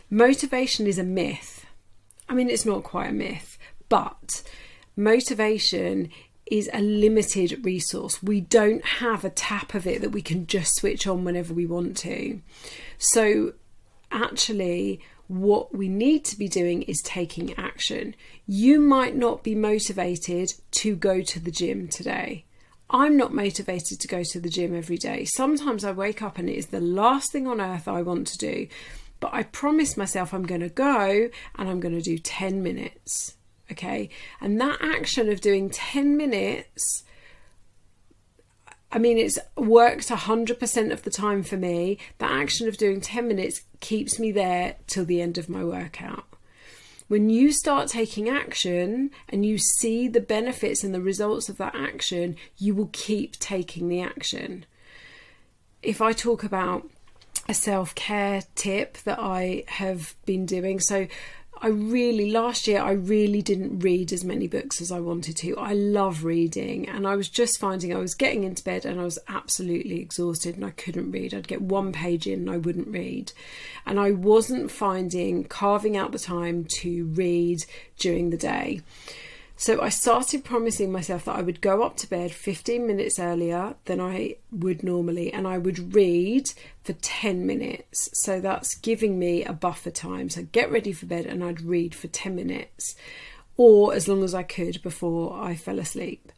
Motivation 0.09 0.87
is 0.87 0.97
a 0.97 1.03
myth. 1.03 1.65
I 2.29 2.35
mean, 2.35 2.49
it's 2.49 2.65
not 2.65 2.83
quite 2.83 3.09
a 3.09 3.13
myth, 3.13 3.57
but 3.89 4.43
motivation 4.95 6.09
is 6.45 6.69
a 6.73 6.79
limited 6.79 7.65
resource. 7.65 8.23
We 8.23 8.39
don't 8.39 8.85
have 8.85 9.25
a 9.25 9.29
tap 9.29 9.73
of 9.73 9.85
it 9.85 9.99
that 9.99 10.11
we 10.11 10.21
can 10.21 10.47
just 10.47 10.75
switch 10.75 11.05
on 11.05 11.25
whenever 11.25 11.53
we 11.53 11.65
want 11.65 11.97
to. 11.97 12.39
So, 12.97 13.53
actually 14.13 15.01
what 15.27 15.75
we 15.75 15.89
need 15.89 16.25
to 16.25 16.37
be 16.37 16.47
doing 16.47 16.83
is 16.83 17.01
taking 17.01 17.53
action. 17.55 18.15
You 18.45 18.79
might 18.79 19.15
not 19.15 19.43
be 19.43 19.55
motivated 19.55 20.53
to 20.71 20.95
go 20.95 21.21
to 21.21 21.39
the 21.39 21.51
gym 21.51 21.87
today. 21.87 22.45
I'm 22.89 23.17
not 23.17 23.33
motivated 23.33 23.99
to 24.01 24.07
go 24.07 24.23
to 24.23 24.39
the 24.39 24.49
gym 24.49 24.75
every 24.75 24.97
day. 24.97 25.25
Sometimes 25.25 25.83
I 25.83 25.91
wake 25.91 26.21
up 26.21 26.37
and 26.37 26.47
it 26.49 26.55
is 26.55 26.67
the 26.67 26.79
last 26.79 27.31
thing 27.31 27.47
on 27.47 27.59
earth 27.59 27.87
I 27.87 28.01
want 28.03 28.27
to 28.27 28.37
do. 28.37 28.67
but 29.19 29.33
I 29.33 29.43
promise 29.43 29.95
myself 29.95 30.33
I'm 30.33 30.45
going 30.45 30.59
to 30.59 30.67
go 30.67 31.29
and 31.55 31.69
I'm 31.69 31.79
going 31.79 31.95
to 31.95 32.01
do 32.01 32.17
10 32.17 32.61
minutes. 32.61 33.37
Okay. 33.71 34.09
And 34.41 34.59
that 34.59 34.79
action 34.81 35.31
of 35.31 35.39
doing 35.39 35.69
10 35.69 36.17
minutes, 36.17 37.05
I 38.93 38.99
mean, 38.99 39.17
it's 39.17 39.39
worked 39.57 40.07
100% 40.09 40.91
of 40.91 41.01
the 41.01 41.09
time 41.09 41.41
for 41.41 41.57
me. 41.57 41.97
That 42.19 42.29
action 42.29 42.67
of 42.67 42.77
doing 42.77 43.01
10 43.01 43.27
minutes 43.27 43.63
keeps 43.79 44.19
me 44.19 44.31
there 44.31 44.75
till 44.85 45.03
the 45.03 45.19
end 45.19 45.39
of 45.39 45.49
my 45.49 45.63
workout. 45.63 46.25
When 47.07 47.31
you 47.31 47.51
start 47.51 47.87
taking 47.87 48.29
action 48.29 49.09
and 49.27 49.43
you 49.43 49.57
see 49.57 50.07
the 50.07 50.21
benefits 50.21 50.83
and 50.83 50.93
the 50.93 51.01
results 51.01 51.49
of 51.49 51.57
that 51.57 51.73
action, 51.75 52.35
you 52.57 52.75
will 52.75 52.91
keep 52.93 53.39
taking 53.39 53.89
the 53.89 54.01
action. 54.01 54.63
If 55.81 55.99
I 55.99 56.13
talk 56.13 56.43
about 56.43 56.87
a 57.49 57.53
self 57.55 57.95
care 57.95 58.43
tip 58.53 58.99
that 58.99 59.17
I 59.19 59.63
have 59.69 60.15
been 60.25 60.45
doing, 60.45 60.79
so 60.79 61.07
I 61.63 61.67
really, 61.67 62.29
last 62.29 62.67
year, 62.67 62.81
I 62.81 62.91
really 62.91 63.41
didn't 63.41 63.79
read 63.79 64.11
as 64.11 64.25
many 64.25 64.47
books 64.47 64.81
as 64.81 64.91
I 64.91 64.99
wanted 64.99 65.37
to. 65.37 65.55
I 65.55 65.71
love 65.71 66.25
reading, 66.25 66.89
and 66.89 67.07
I 67.07 67.15
was 67.15 67.29
just 67.29 67.57
finding 67.57 67.95
I 67.95 67.99
was 67.99 68.15
getting 68.15 68.43
into 68.43 68.65
bed 68.65 68.85
and 68.85 68.99
I 68.99 69.05
was 69.05 69.17
absolutely 69.29 70.01
exhausted 70.01 70.55
and 70.55 70.65
I 70.65 70.71
couldn't 70.71 71.11
read. 71.11 71.33
I'd 71.33 71.47
get 71.47 71.61
one 71.61 71.93
page 71.93 72.27
in 72.27 72.41
and 72.41 72.49
I 72.49 72.57
wouldn't 72.57 72.89
read. 72.89 73.31
And 73.85 73.97
I 73.97 74.11
wasn't 74.11 74.71
finding 74.71 75.45
carving 75.45 75.95
out 75.95 76.11
the 76.11 76.19
time 76.19 76.65
to 76.81 77.05
read 77.05 77.63
during 77.97 78.29
the 78.29 78.37
day. 78.37 78.81
So 79.63 79.79
I 79.81 79.87
started 79.87 80.43
promising 80.43 80.91
myself 80.91 81.23
that 81.23 81.37
I 81.37 81.41
would 81.41 81.61
go 81.61 81.83
up 81.83 81.95
to 81.99 82.09
bed 82.09 82.33
15 82.33 82.85
minutes 82.85 83.17
earlier 83.17 83.75
than 83.85 84.01
I 84.01 84.35
would 84.51 84.83
normally 84.83 85.31
and 85.31 85.47
I 85.47 85.57
would 85.57 85.95
read 85.95 86.51
for 86.83 86.91
10 86.91 87.47
minutes. 87.47 88.09
So 88.11 88.41
that's 88.41 88.75
giving 88.75 89.17
me 89.17 89.45
a 89.45 89.53
buffer 89.53 89.89
time. 89.89 90.29
So 90.29 90.41
I'd 90.41 90.51
get 90.51 90.69
ready 90.69 90.91
for 90.91 91.05
bed 91.05 91.25
and 91.25 91.41
I'd 91.41 91.61
read 91.61 91.95
for 91.95 92.09
10 92.09 92.35
minutes 92.35 92.97
or 93.55 93.93
as 93.93 94.09
long 94.09 94.21
as 94.21 94.35
I 94.35 94.43
could 94.43 94.81
before 94.81 95.41
I 95.41 95.55
fell 95.55 95.79
asleep. 95.79 96.33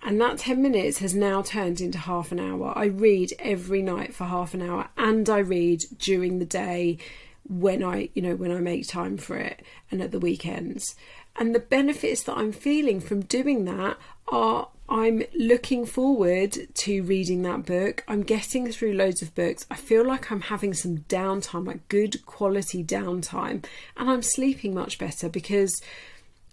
And 0.00 0.18
that 0.22 0.38
10 0.38 0.62
minutes 0.62 0.96
has 1.00 1.14
now 1.14 1.42
turned 1.42 1.82
into 1.82 1.98
half 1.98 2.32
an 2.32 2.40
hour. 2.40 2.72
I 2.74 2.86
read 2.86 3.34
every 3.38 3.82
night 3.82 4.14
for 4.14 4.24
half 4.24 4.54
an 4.54 4.62
hour 4.62 4.88
and 4.96 5.28
I 5.28 5.40
read 5.40 5.84
during 5.98 6.38
the 6.38 6.46
day 6.46 6.96
when 7.50 7.82
I, 7.82 8.10
you 8.14 8.22
know, 8.22 8.36
when 8.36 8.52
I 8.52 8.60
make 8.60 8.86
time 8.86 9.16
for 9.16 9.36
it 9.36 9.62
and 9.90 10.00
at 10.00 10.12
the 10.12 10.20
weekends. 10.20 10.94
And 11.36 11.54
the 11.54 11.60
benefits 11.60 12.22
that 12.24 12.36
I'm 12.36 12.52
feeling 12.52 13.00
from 13.00 13.22
doing 13.22 13.64
that 13.64 13.96
are 14.28 14.68
I'm 14.90 15.22
looking 15.38 15.86
forward 15.86 16.56
to 16.74 17.02
reading 17.04 17.42
that 17.42 17.64
book. 17.64 18.02
I'm 18.08 18.22
getting 18.22 18.70
through 18.72 18.94
loads 18.94 19.22
of 19.22 19.34
books. 19.36 19.64
I 19.70 19.76
feel 19.76 20.04
like 20.04 20.32
I'm 20.32 20.40
having 20.40 20.74
some 20.74 20.98
downtime, 21.08 21.66
like 21.66 21.86
good 21.88 22.26
quality 22.26 22.82
downtime, 22.82 23.64
and 23.96 24.10
I'm 24.10 24.22
sleeping 24.22 24.74
much 24.74 24.98
better 24.98 25.28
because 25.28 25.80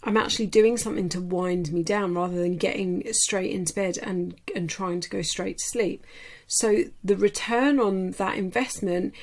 I'm 0.03 0.17
actually 0.17 0.45
doing 0.45 0.77
something 0.77 1.09
to 1.09 1.19
wind 1.19 1.73
me 1.73 1.81
down 1.81 2.13
rather 2.13 2.39
than 2.39 2.57
getting 2.57 3.03
straight 3.11 3.51
into 3.51 3.73
bed 3.73 3.97
and 3.97 4.35
and 4.55 4.69
trying 4.69 5.01
to 5.01 5.09
go 5.09 5.23
straight 5.23 5.57
to 5.57 5.65
sleep. 5.65 6.05
So 6.45 6.83
the 7.03 7.17
return 7.17 7.79
on 7.79 8.11
that 8.11 8.37
investment 8.37 9.15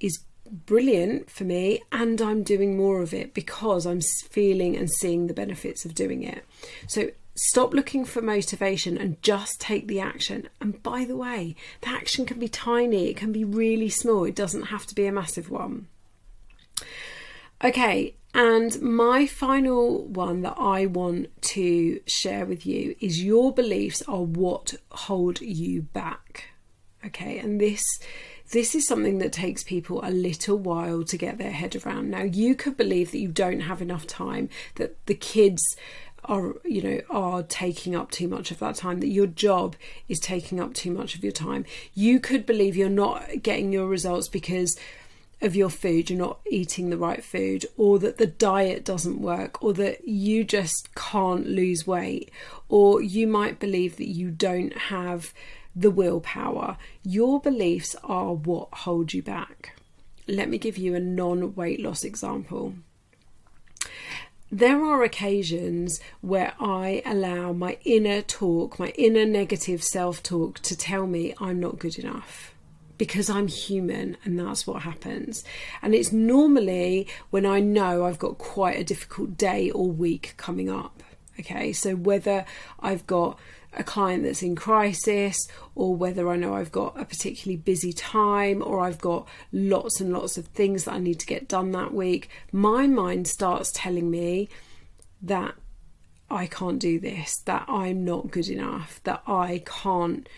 is 0.00 0.20
brilliant 0.52 1.30
for 1.30 1.44
me 1.44 1.80
and 1.90 2.20
I'm 2.20 2.42
doing 2.42 2.76
more 2.76 3.00
of 3.00 3.14
it 3.14 3.32
because 3.32 3.86
I'm 3.86 4.00
feeling 4.28 4.76
and 4.76 4.90
seeing 4.90 5.26
the 5.26 5.34
benefits 5.34 5.84
of 5.84 5.94
doing 5.94 6.22
it. 6.22 6.44
So 6.86 7.10
stop 7.34 7.72
looking 7.72 8.04
for 8.04 8.20
motivation 8.20 8.98
and 8.98 9.20
just 9.22 9.60
take 9.60 9.88
the 9.88 10.00
action. 10.00 10.48
And 10.60 10.82
by 10.82 11.04
the 11.04 11.16
way, 11.16 11.56
the 11.80 11.88
action 11.88 12.26
can 12.26 12.38
be 12.38 12.48
tiny, 12.48 13.08
it 13.08 13.16
can 13.16 13.32
be 13.32 13.44
really 13.44 13.88
small, 13.88 14.24
it 14.24 14.36
doesn't 14.36 14.66
have 14.66 14.86
to 14.86 14.94
be 14.94 15.06
a 15.06 15.12
massive 15.12 15.50
one. 15.50 15.88
Okay, 17.64 18.16
and 18.34 18.80
my 18.82 19.26
final 19.26 20.04
one 20.06 20.42
that 20.42 20.56
I 20.58 20.86
want 20.86 21.28
to 21.42 22.00
share 22.06 22.44
with 22.44 22.66
you 22.66 22.96
is 23.00 23.22
your 23.22 23.52
beliefs 23.52 24.02
are 24.08 24.22
what 24.22 24.74
hold 24.90 25.40
you 25.40 25.82
back. 25.82 26.48
Okay, 27.04 27.38
and 27.38 27.60
this 27.60 27.84
this 28.52 28.74
is 28.74 28.86
something 28.86 29.18
that 29.18 29.32
takes 29.32 29.64
people 29.64 30.00
a 30.04 30.10
little 30.10 30.58
while 30.58 31.02
to 31.04 31.16
get 31.16 31.38
their 31.38 31.52
head 31.52 31.74
around. 31.74 32.10
Now, 32.10 32.22
you 32.22 32.54
could 32.54 32.76
believe 32.76 33.10
that 33.10 33.18
you 33.18 33.28
don't 33.28 33.60
have 33.60 33.82
enough 33.82 34.06
time, 34.06 34.50
that 34.76 35.04
the 35.06 35.14
kids 35.14 35.62
are 36.24 36.54
you 36.64 36.80
know 36.80 37.00
are 37.10 37.42
taking 37.42 37.96
up 37.96 38.10
too 38.12 38.28
much 38.28 38.52
of 38.52 38.60
that 38.60 38.76
time 38.76 39.00
that 39.00 39.08
your 39.08 39.26
job 39.26 39.74
is 40.08 40.20
taking 40.20 40.60
up 40.60 40.72
too 40.72 40.92
much 40.92 41.16
of 41.16 41.24
your 41.24 41.32
time 41.32 41.64
you 41.94 42.20
could 42.20 42.46
believe 42.46 42.76
you're 42.76 42.88
not 42.88 43.42
getting 43.42 43.72
your 43.72 43.88
results 43.88 44.28
because 44.28 44.78
of 45.40 45.56
your 45.56 45.68
food 45.68 46.08
you're 46.08 46.18
not 46.18 46.38
eating 46.48 46.90
the 46.90 46.96
right 46.96 47.24
food 47.24 47.66
or 47.76 47.98
that 47.98 48.18
the 48.18 48.26
diet 48.26 48.84
doesn't 48.84 49.20
work 49.20 49.60
or 49.64 49.72
that 49.72 50.06
you 50.06 50.44
just 50.44 50.94
can't 50.94 51.48
lose 51.48 51.88
weight 51.88 52.30
or 52.68 53.02
you 53.02 53.26
might 53.26 53.58
believe 53.58 53.96
that 53.96 54.08
you 54.08 54.30
don't 54.30 54.76
have 54.76 55.34
the 55.74 55.90
willpower. 55.90 56.76
Your 57.02 57.40
beliefs 57.40 57.96
are 58.04 58.34
what 58.34 58.68
hold 58.72 59.12
you 59.12 59.22
back. 59.22 59.78
Let 60.28 60.48
me 60.48 60.58
give 60.58 60.78
you 60.78 60.94
a 60.94 61.00
non 61.00 61.54
weight 61.54 61.80
loss 61.80 62.04
example. 62.04 62.74
There 64.50 64.84
are 64.84 65.02
occasions 65.02 65.98
where 66.20 66.52
I 66.60 67.02
allow 67.06 67.52
my 67.52 67.78
inner 67.84 68.20
talk, 68.20 68.78
my 68.78 68.88
inner 68.90 69.24
negative 69.24 69.82
self 69.82 70.22
talk, 70.22 70.58
to 70.60 70.76
tell 70.76 71.06
me 71.06 71.34
I'm 71.40 71.58
not 71.58 71.78
good 71.78 71.98
enough 71.98 72.52
because 72.98 73.30
I'm 73.30 73.48
human 73.48 74.16
and 74.24 74.38
that's 74.38 74.66
what 74.66 74.82
happens. 74.82 75.42
And 75.80 75.94
it's 75.94 76.12
normally 76.12 77.08
when 77.30 77.46
I 77.46 77.60
know 77.60 78.04
I've 78.04 78.18
got 78.18 78.38
quite 78.38 78.78
a 78.78 78.84
difficult 78.84 79.36
day 79.36 79.70
or 79.70 79.90
week 79.90 80.34
coming 80.36 80.68
up. 80.68 81.02
Okay, 81.40 81.72
so 81.72 81.96
whether 81.96 82.44
I've 82.78 83.06
got 83.06 83.38
a 83.74 83.84
client 83.84 84.22
that's 84.22 84.42
in 84.42 84.54
crisis 84.54 85.48
or 85.74 85.94
whether 85.94 86.28
I 86.28 86.36
know 86.36 86.54
I've 86.54 86.72
got 86.72 87.00
a 87.00 87.04
particularly 87.04 87.56
busy 87.56 87.92
time 87.92 88.62
or 88.62 88.80
I've 88.80 89.00
got 89.00 89.26
lots 89.52 90.00
and 90.00 90.12
lots 90.12 90.36
of 90.36 90.46
things 90.48 90.84
that 90.84 90.94
I 90.94 90.98
need 90.98 91.20
to 91.20 91.26
get 91.26 91.48
done 91.48 91.72
that 91.72 91.94
week, 91.94 92.28
my 92.52 92.86
mind 92.86 93.28
starts 93.28 93.72
telling 93.72 94.10
me 94.10 94.48
that 95.22 95.54
I 96.30 96.46
can't 96.46 96.78
do 96.78 96.98
this, 96.98 97.38
that 97.44 97.66
I'm 97.68 98.04
not 98.04 98.30
good 98.30 98.48
enough, 98.48 99.00
that 99.04 99.22
I 99.26 99.62
can't 99.66 100.28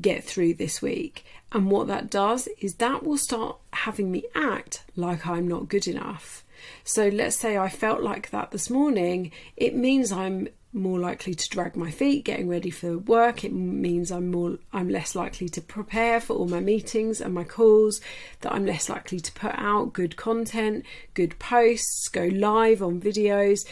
get 0.00 0.24
through 0.24 0.54
this 0.54 0.80
week. 0.80 1.24
And 1.52 1.70
what 1.70 1.86
that 1.88 2.10
does 2.10 2.48
is 2.60 2.74
that 2.74 3.04
will 3.04 3.18
start 3.18 3.58
having 3.72 4.10
me 4.10 4.24
act 4.34 4.84
like 4.96 5.26
I'm 5.26 5.46
not 5.46 5.68
good 5.68 5.86
enough. 5.86 6.44
So 6.84 7.08
let's 7.08 7.36
say 7.36 7.58
I 7.58 7.68
felt 7.68 8.02
like 8.02 8.30
that 8.30 8.52
this 8.52 8.70
morning, 8.70 9.32
it 9.56 9.74
means 9.74 10.12
I'm 10.12 10.48
more 10.72 10.98
likely 10.98 11.34
to 11.34 11.48
drag 11.50 11.76
my 11.76 11.90
feet 11.90 12.24
getting 12.24 12.48
ready 12.48 12.70
for 12.70 12.96
work. 12.98 13.44
It 13.44 13.52
means 13.52 14.10
i'm 14.10 14.30
more 14.30 14.58
i'm 14.72 14.88
less 14.88 15.14
likely 15.14 15.48
to 15.50 15.60
prepare 15.60 16.20
for 16.20 16.34
all 16.34 16.48
my 16.48 16.60
meetings 16.60 17.20
and 17.20 17.34
my 17.34 17.44
calls 17.44 18.00
that 18.40 18.52
i'm 18.52 18.64
less 18.64 18.88
likely 18.88 19.20
to 19.20 19.32
put 19.32 19.52
out 19.54 19.92
good 19.92 20.16
content 20.16 20.84
good 21.14 21.38
posts 21.38 22.08
go 22.08 22.24
live 22.24 22.82
on 22.82 23.00
videos. 23.00 23.66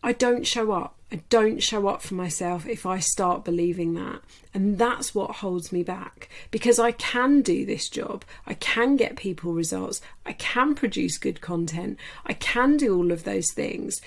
I 0.00 0.12
don't 0.12 0.46
show 0.46 0.70
up. 0.70 0.94
I 1.10 1.22
don't 1.28 1.60
show 1.60 1.88
up 1.88 2.02
for 2.02 2.14
myself 2.14 2.66
if 2.66 2.86
i 2.86 3.00
start 3.00 3.44
believing 3.44 3.94
that. 3.94 4.20
And 4.54 4.78
that's 4.78 5.14
what 5.14 5.36
holds 5.36 5.72
me 5.72 5.82
back 5.82 6.28
because 6.52 6.78
i 6.78 6.92
can 6.92 7.42
do 7.42 7.66
this 7.66 7.88
job. 7.88 8.24
I 8.46 8.54
can 8.54 8.96
get 8.96 9.16
people 9.16 9.52
results. 9.52 10.00
I 10.24 10.34
can 10.34 10.76
produce 10.76 11.18
good 11.18 11.40
content. 11.40 11.98
I 12.24 12.34
can 12.34 12.76
do 12.76 12.96
all 12.96 13.10
of 13.10 13.24
those 13.24 13.50
things 13.52 14.00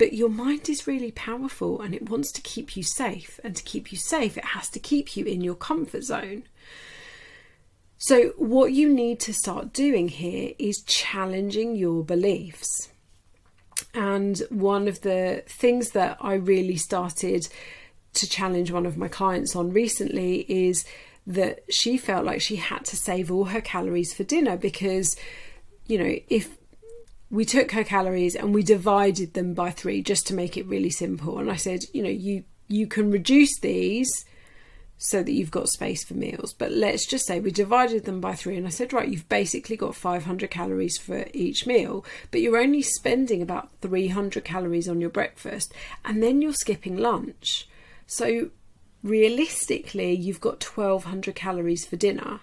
but 0.00 0.14
your 0.14 0.30
mind 0.30 0.70
is 0.70 0.86
really 0.86 1.10
powerful 1.10 1.82
and 1.82 1.94
it 1.94 2.08
wants 2.08 2.32
to 2.32 2.40
keep 2.40 2.74
you 2.74 2.82
safe. 2.82 3.38
And 3.44 3.54
to 3.54 3.62
keep 3.62 3.92
you 3.92 3.98
safe, 3.98 4.38
it 4.38 4.46
has 4.46 4.70
to 4.70 4.78
keep 4.78 5.14
you 5.14 5.26
in 5.26 5.42
your 5.42 5.54
comfort 5.54 6.04
zone. 6.04 6.44
So, 7.98 8.30
what 8.38 8.72
you 8.72 8.88
need 8.88 9.20
to 9.20 9.34
start 9.34 9.74
doing 9.74 10.08
here 10.08 10.54
is 10.58 10.82
challenging 10.86 11.76
your 11.76 12.02
beliefs. 12.02 12.88
And 13.92 14.38
one 14.48 14.88
of 14.88 15.02
the 15.02 15.44
things 15.46 15.90
that 15.90 16.16
I 16.18 16.32
really 16.32 16.78
started 16.78 17.46
to 18.14 18.26
challenge 18.26 18.72
one 18.72 18.86
of 18.86 18.96
my 18.96 19.08
clients 19.08 19.54
on 19.54 19.70
recently 19.70 20.46
is 20.48 20.86
that 21.26 21.60
she 21.68 21.98
felt 21.98 22.24
like 22.24 22.40
she 22.40 22.56
had 22.56 22.86
to 22.86 22.96
save 22.96 23.30
all 23.30 23.44
her 23.44 23.60
calories 23.60 24.14
for 24.14 24.24
dinner 24.24 24.56
because, 24.56 25.14
you 25.88 25.98
know, 25.98 26.16
if 26.30 26.56
we 27.30 27.44
took 27.44 27.72
her 27.72 27.84
calories 27.84 28.34
and 28.34 28.52
we 28.52 28.62
divided 28.62 29.34
them 29.34 29.54
by 29.54 29.70
three 29.70 30.02
just 30.02 30.26
to 30.26 30.34
make 30.34 30.56
it 30.56 30.66
really 30.66 30.90
simple. 30.90 31.38
And 31.38 31.50
I 31.50 31.56
said, 31.56 31.84
you 31.92 32.02
know, 32.02 32.10
you 32.10 32.44
you 32.68 32.86
can 32.86 33.10
reduce 33.10 33.58
these 33.60 34.10
so 35.02 35.22
that 35.22 35.32
you've 35.32 35.50
got 35.50 35.68
space 35.68 36.04
for 36.04 36.14
meals. 36.14 36.52
But 36.52 36.72
let's 36.72 37.06
just 37.06 37.26
say 37.26 37.40
we 37.40 37.50
divided 37.50 38.04
them 38.04 38.20
by 38.20 38.34
three, 38.34 38.56
and 38.56 38.66
I 38.66 38.70
said, 38.70 38.92
right, 38.92 39.08
you've 39.08 39.28
basically 39.28 39.76
got 39.76 39.96
500 39.96 40.50
calories 40.50 40.98
for 40.98 41.26
each 41.32 41.66
meal, 41.66 42.04
but 42.30 42.42
you're 42.42 42.60
only 42.60 42.82
spending 42.82 43.40
about 43.40 43.70
300 43.80 44.44
calories 44.44 44.88
on 44.88 45.00
your 45.00 45.08
breakfast, 45.08 45.72
and 46.04 46.22
then 46.22 46.42
you're 46.42 46.52
skipping 46.52 46.98
lunch. 46.98 47.66
So 48.06 48.50
realistically, 49.02 50.12
you've 50.12 50.40
got 50.40 50.62
1200 50.62 51.34
calories 51.34 51.86
for 51.86 51.96
dinner 51.96 52.40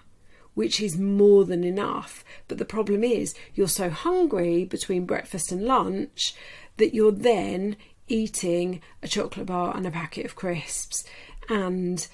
which 0.54 0.80
is 0.80 0.98
more 0.98 1.44
than 1.44 1.64
enough. 1.64 2.24
But 2.48 2.58
the 2.58 2.64
problem 2.64 3.04
is, 3.04 3.34
you're 3.54 3.68
so 3.68 3.90
hungry 3.90 4.64
between 4.64 5.06
breakfast 5.06 5.52
and 5.52 5.62
lunch 5.62 6.34
that 6.76 6.94
you're 6.94 7.12
then 7.12 7.76
eating 8.08 8.80
a 9.02 9.08
chocolate 9.08 9.46
bar 9.46 9.76
and 9.76 9.86
a 9.86 9.90
packet 9.90 10.24
of 10.24 10.34
crisps, 10.34 11.04
and 11.48 12.06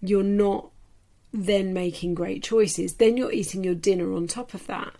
you're 0.00 0.22
not 0.22 0.70
then 1.32 1.72
making 1.72 2.14
great 2.14 2.42
choices. 2.42 2.94
Then 2.94 3.16
you're 3.16 3.32
eating 3.32 3.62
your 3.62 3.74
dinner 3.74 4.12
on 4.14 4.26
top 4.26 4.54
of 4.54 4.66
that. 4.66 4.94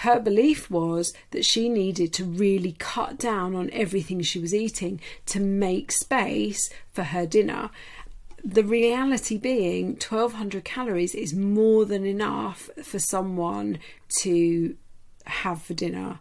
Her 0.00 0.20
belief 0.20 0.70
was 0.70 1.14
that 1.30 1.44
she 1.44 1.68
needed 1.68 2.12
to 2.14 2.24
really 2.24 2.76
cut 2.78 3.18
down 3.18 3.54
on 3.54 3.70
everything 3.70 4.20
she 4.20 4.38
was 4.38 4.54
eating 4.54 5.00
to 5.26 5.40
make 5.40 5.90
space 5.90 6.70
for 6.92 7.04
her 7.04 7.26
dinner. 7.26 7.70
The 8.48 8.62
reality 8.62 9.38
being 9.38 9.94
1200 9.94 10.64
calories 10.64 11.16
is 11.16 11.34
more 11.34 11.84
than 11.84 12.06
enough 12.06 12.70
for 12.84 13.00
someone 13.00 13.80
to 14.20 14.76
have 15.24 15.60
for 15.60 15.74
dinner 15.74 16.20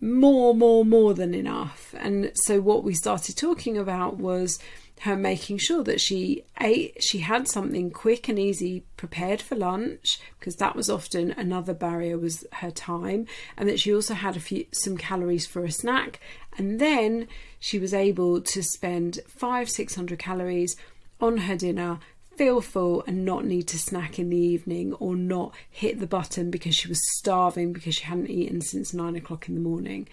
more, 0.00 0.54
more, 0.54 0.84
more 0.84 1.14
than 1.14 1.34
enough. 1.34 1.94
And 1.98 2.32
so, 2.34 2.60
what 2.60 2.84
we 2.84 2.94
started 2.94 3.36
talking 3.36 3.76
about 3.76 4.16
was 4.16 4.58
her 5.00 5.16
making 5.16 5.56
sure 5.56 5.82
that 5.84 6.00
she 6.00 6.44
ate, 6.60 7.02
she 7.02 7.18
had 7.18 7.48
something 7.48 7.90
quick 7.90 8.28
and 8.28 8.38
easy 8.38 8.84
prepared 8.98 9.40
for 9.40 9.56
lunch, 9.56 10.20
because 10.38 10.56
that 10.56 10.76
was 10.76 10.90
often 10.90 11.30
another 11.32 11.72
barrier 11.72 12.18
was 12.18 12.44
her 12.54 12.70
time, 12.70 13.26
and 13.56 13.68
that 13.68 13.80
she 13.80 13.94
also 13.94 14.14
had 14.14 14.36
a 14.36 14.40
few 14.40 14.66
some 14.72 14.96
calories 14.96 15.46
for 15.46 15.64
a 15.64 15.70
snack, 15.70 16.20
and 16.58 16.78
then 16.78 17.26
she 17.58 17.78
was 17.78 17.94
able 17.94 18.40
to 18.42 18.62
spend 18.62 19.20
five, 19.26 19.70
six 19.70 19.94
hundred 19.94 20.18
calories 20.18 20.76
on 21.20 21.38
her 21.38 21.56
dinner 21.56 21.98
feel 22.36 22.60
full 22.60 23.04
and 23.06 23.24
not 23.24 23.44
need 23.44 23.68
to 23.68 23.78
snack 23.78 24.18
in 24.18 24.30
the 24.30 24.36
evening 24.36 24.94
or 24.94 25.14
not 25.14 25.54
hit 25.68 26.00
the 26.00 26.06
button 26.06 26.50
because 26.50 26.74
she 26.74 26.88
was 26.88 27.00
starving 27.18 27.72
because 27.72 27.96
she 27.96 28.04
hadn't 28.04 28.30
eaten 28.30 28.60
since 28.62 28.94
nine 28.94 29.14
o'clock 29.14 29.48
in 29.48 29.54
the 29.54 29.60
morning. 29.60 30.08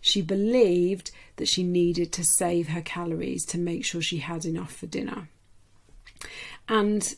She 0.00 0.22
believed 0.22 1.10
that 1.36 1.48
she 1.48 1.62
needed 1.62 2.12
to 2.12 2.24
save 2.24 2.68
her 2.68 2.80
calories 2.80 3.44
to 3.46 3.58
make 3.58 3.84
sure 3.84 4.02
she 4.02 4.18
had 4.18 4.44
enough 4.44 4.72
for 4.72 4.86
dinner. 4.86 5.28
And 6.68 7.14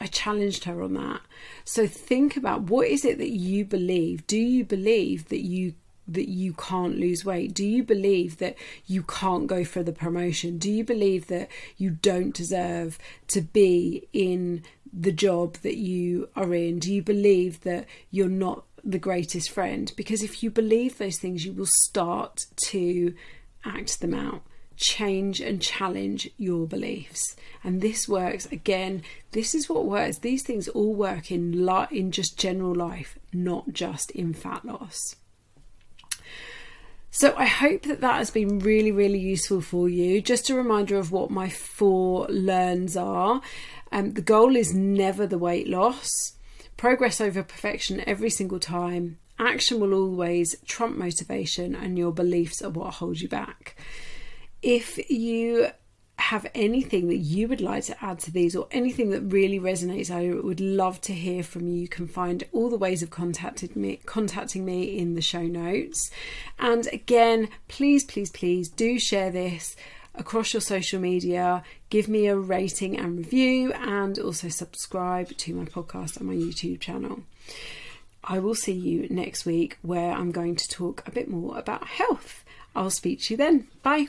I 0.00 0.06
challenged 0.06 0.64
her 0.64 0.82
on 0.82 0.94
that. 0.94 1.20
So 1.64 1.86
think 1.86 2.36
about 2.36 2.62
what 2.62 2.88
is 2.88 3.04
it 3.04 3.18
that 3.18 3.30
you 3.30 3.64
believe? 3.64 4.26
Do 4.26 4.38
you 4.38 4.64
believe 4.64 5.28
that 5.28 5.44
you 5.44 5.74
that 6.12 6.28
you 6.28 6.52
can't 6.52 6.98
lose 6.98 7.24
weight? 7.24 7.54
Do 7.54 7.64
you 7.64 7.82
believe 7.82 8.38
that 8.38 8.56
you 8.86 9.02
can't 9.02 9.46
go 9.46 9.64
for 9.64 9.82
the 9.82 9.92
promotion? 9.92 10.58
Do 10.58 10.70
you 10.70 10.84
believe 10.84 11.28
that 11.28 11.48
you 11.76 11.90
don't 11.90 12.34
deserve 12.34 12.98
to 13.28 13.40
be 13.40 14.08
in 14.12 14.62
the 14.92 15.12
job 15.12 15.54
that 15.58 15.76
you 15.76 16.28
are 16.36 16.52
in? 16.54 16.78
Do 16.78 16.92
you 16.92 17.02
believe 17.02 17.60
that 17.62 17.86
you're 18.10 18.28
not 18.28 18.64
the 18.82 18.98
greatest 18.98 19.50
friend? 19.50 19.92
Because 19.96 20.22
if 20.22 20.42
you 20.42 20.50
believe 20.50 20.98
those 20.98 21.18
things, 21.18 21.44
you 21.44 21.52
will 21.52 21.68
start 21.84 22.46
to 22.66 23.14
act 23.64 24.00
them 24.00 24.14
out. 24.14 24.42
Change 24.76 25.40
and 25.40 25.60
challenge 25.60 26.30
your 26.38 26.66
beliefs, 26.66 27.36
and 27.62 27.82
this 27.82 28.08
works 28.08 28.46
again. 28.46 29.02
This 29.32 29.54
is 29.54 29.68
what 29.68 29.84
works. 29.84 30.16
These 30.16 30.42
things 30.42 30.68
all 30.68 30.94
work 30.94 31.30
in 31.30 31.68
in 31.90 32.10
just 32.12 32.38
general 32.38 32.74
life, 32.74 33.18
not 33.30 33.74
just 33.74 34.10
in 34.12 34.32
fat 34.32 34.64
loss. 34.64 35.16
So 37.10 37.34
I 37.36 37.46
hope 37.46 37.82
that 37.82 38.00
that 38.02 38.16
has 38.16 38.30
been 38.30 38.60
really, 38.60 38.92
really 38.92 39.18
useful 39.18 39.60
for 39.60 39.88
you. 39.88 40.20
Just 40.20 40.48
a 40.48 40.54
reminder 40.54 40.96
of 40.96 41.10
what 41.10 41.30
my 41.30 41.48
four 41.48 42.26
learns 42.28 42.96
are. 42.96 43.40
Um, 43.90 44.12
the 44.12 44.22
goal 44.22 44.54
is 44.54 44.72
never 44.72 45.26
the 45.26 45.38
weight 45.38 45.68
loss. 45.68 46.08
Progress 46.76 47.20
over 47.20 47.42
perfection 47.42 48.02
every 48.06 48.30
single 48.30 48.60
time. 48.60 49.18
Action 49.38 49.80
will 49.80 49.92
always 49.92 50.54
trump 50.66 50.96
motivation, 50.96 51.74
and 51.74 51.98
your 51.98 52.12
beliefs 52.12 52.62
are 52.62 52.70
what 52.70 52.94
hold 52.94 53.20
you 53.20 53.28
back. 53.28 53.74
If 54.62 55.10
you 55.10 55.68
have 56.20 56.46
anything 56.54 57.08
that 57.08 57.16
you 57.16 57.48
would 57.48 57.60
like 57.60 57.84
to 57.84 58.04
add 58.04 58.18
to 58.20 58.30
these 58.30 58.54
or 58.54 58.68
anything 58.70 59.10
that 59.10 59.22
really 59.22 59.58
resonates, 59.58 60.10
I 60.10 60.34
would 60.40 60.60
love 60.60 61.00
to 61.02 61.12
hear 61.12 61.42
from 61.42 61.66
you. 61.66 61.74
You 61.74 61.88
can 61.88 62.06
find 62.06 62.44
all 62.52 62.70
the 62.70 62.76
ways 62.76 63.02
of 63.02 63.10
contacted 63.10 63.74
me, 63.74 64.00
contacting 64.06 64.64
me 64.64 64.98
in 64.98 65.14
the 65.14 65.22
show 65.22 65.42
notes. 65.42 66.10
And 66.58 66.86
again, 66.92 67.48
please, 67.68 68.04
please, 68.04 68.30
please 68.30 68.68
do 68.68 68.98
share 68.98 69.30
this 69.30 69.76
across 70.14 70.52
your 70.52 70.60
social 70.60 71.00
media. 71.00 71.62
Give 71.88 72.08
me 72.08 72.26
a 72.26 72.36
rating 72.36 72.98
and 72.98 73.18
review, 73.18 73.72
and 73.72 74.18
also 74.18 74.48
subscribe 74.48 75.36
to 75.38 75.54
my 75.54 75.64
podcast 75.64 76.18
and 76.18 76.26
my 76.28 76.34
YouTube 76.34 76.80
channel. 76.80 77.22
I 78.22 78.38
will 78.38 78.54
see 78.54 78.72
you 78.72 79.08
next 79.08 79.46
week 79.46 79.78
where 79.82 80.12
I'm 80.12 80.30
going 80.30 80.56
to 80.56 80.68
talk 80.68 81.02
a 81.06 81.10
bit 81.10 81.28
more 81.28 81.58
about 81.58 81.86
health. 81.86 82.44
I'll 82.76 82.90
speak 82.90 83.22
to 83.22 83.34
you 83.34 83.38
then. 83.38 83.68
Bye. 83.82 84.08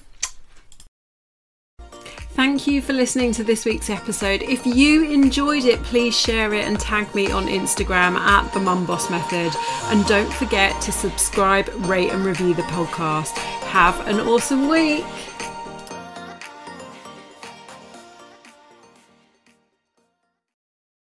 Thank 2.33 2.65
you 2.65 2.81
for 2.81 2.93
listening 2.93 3.33
to 3.33 3.43
this 3.43 3.65
week's 3.65 3.89
episode. 3.89 4.41
If 4.41 4.65
you 4.65 5.03
enjoyed 5.11 5.65
it, 5.65 5.83
please 5.83 6.17
share 6.17 6.53
it 6.53 6.65
and 6.65 6.79
tag 6.79 7.13
me 7.13 7.29
on 7.29 7.47
Instagram 7.47 8.15
at 8.15 8.51
the 8.53 8.59
Mum 8.59 8.85
Boss 8.85 9.09
Method. 9.09 9.53
And 9.87 10.05
don't 10.05 10.31
forget 10.33 10.81
to 10.83 10.93
subscribe, 10.93 11.69
rate, 11.87 12.09
and 12.09 12.23
review 12.23 12.53
the 12.53 12.61
podcast. 12.63 13.37
Have 13.67 14.07
an 14.07 14.21
awesome 14.21 14.69
week. 14.69 15.05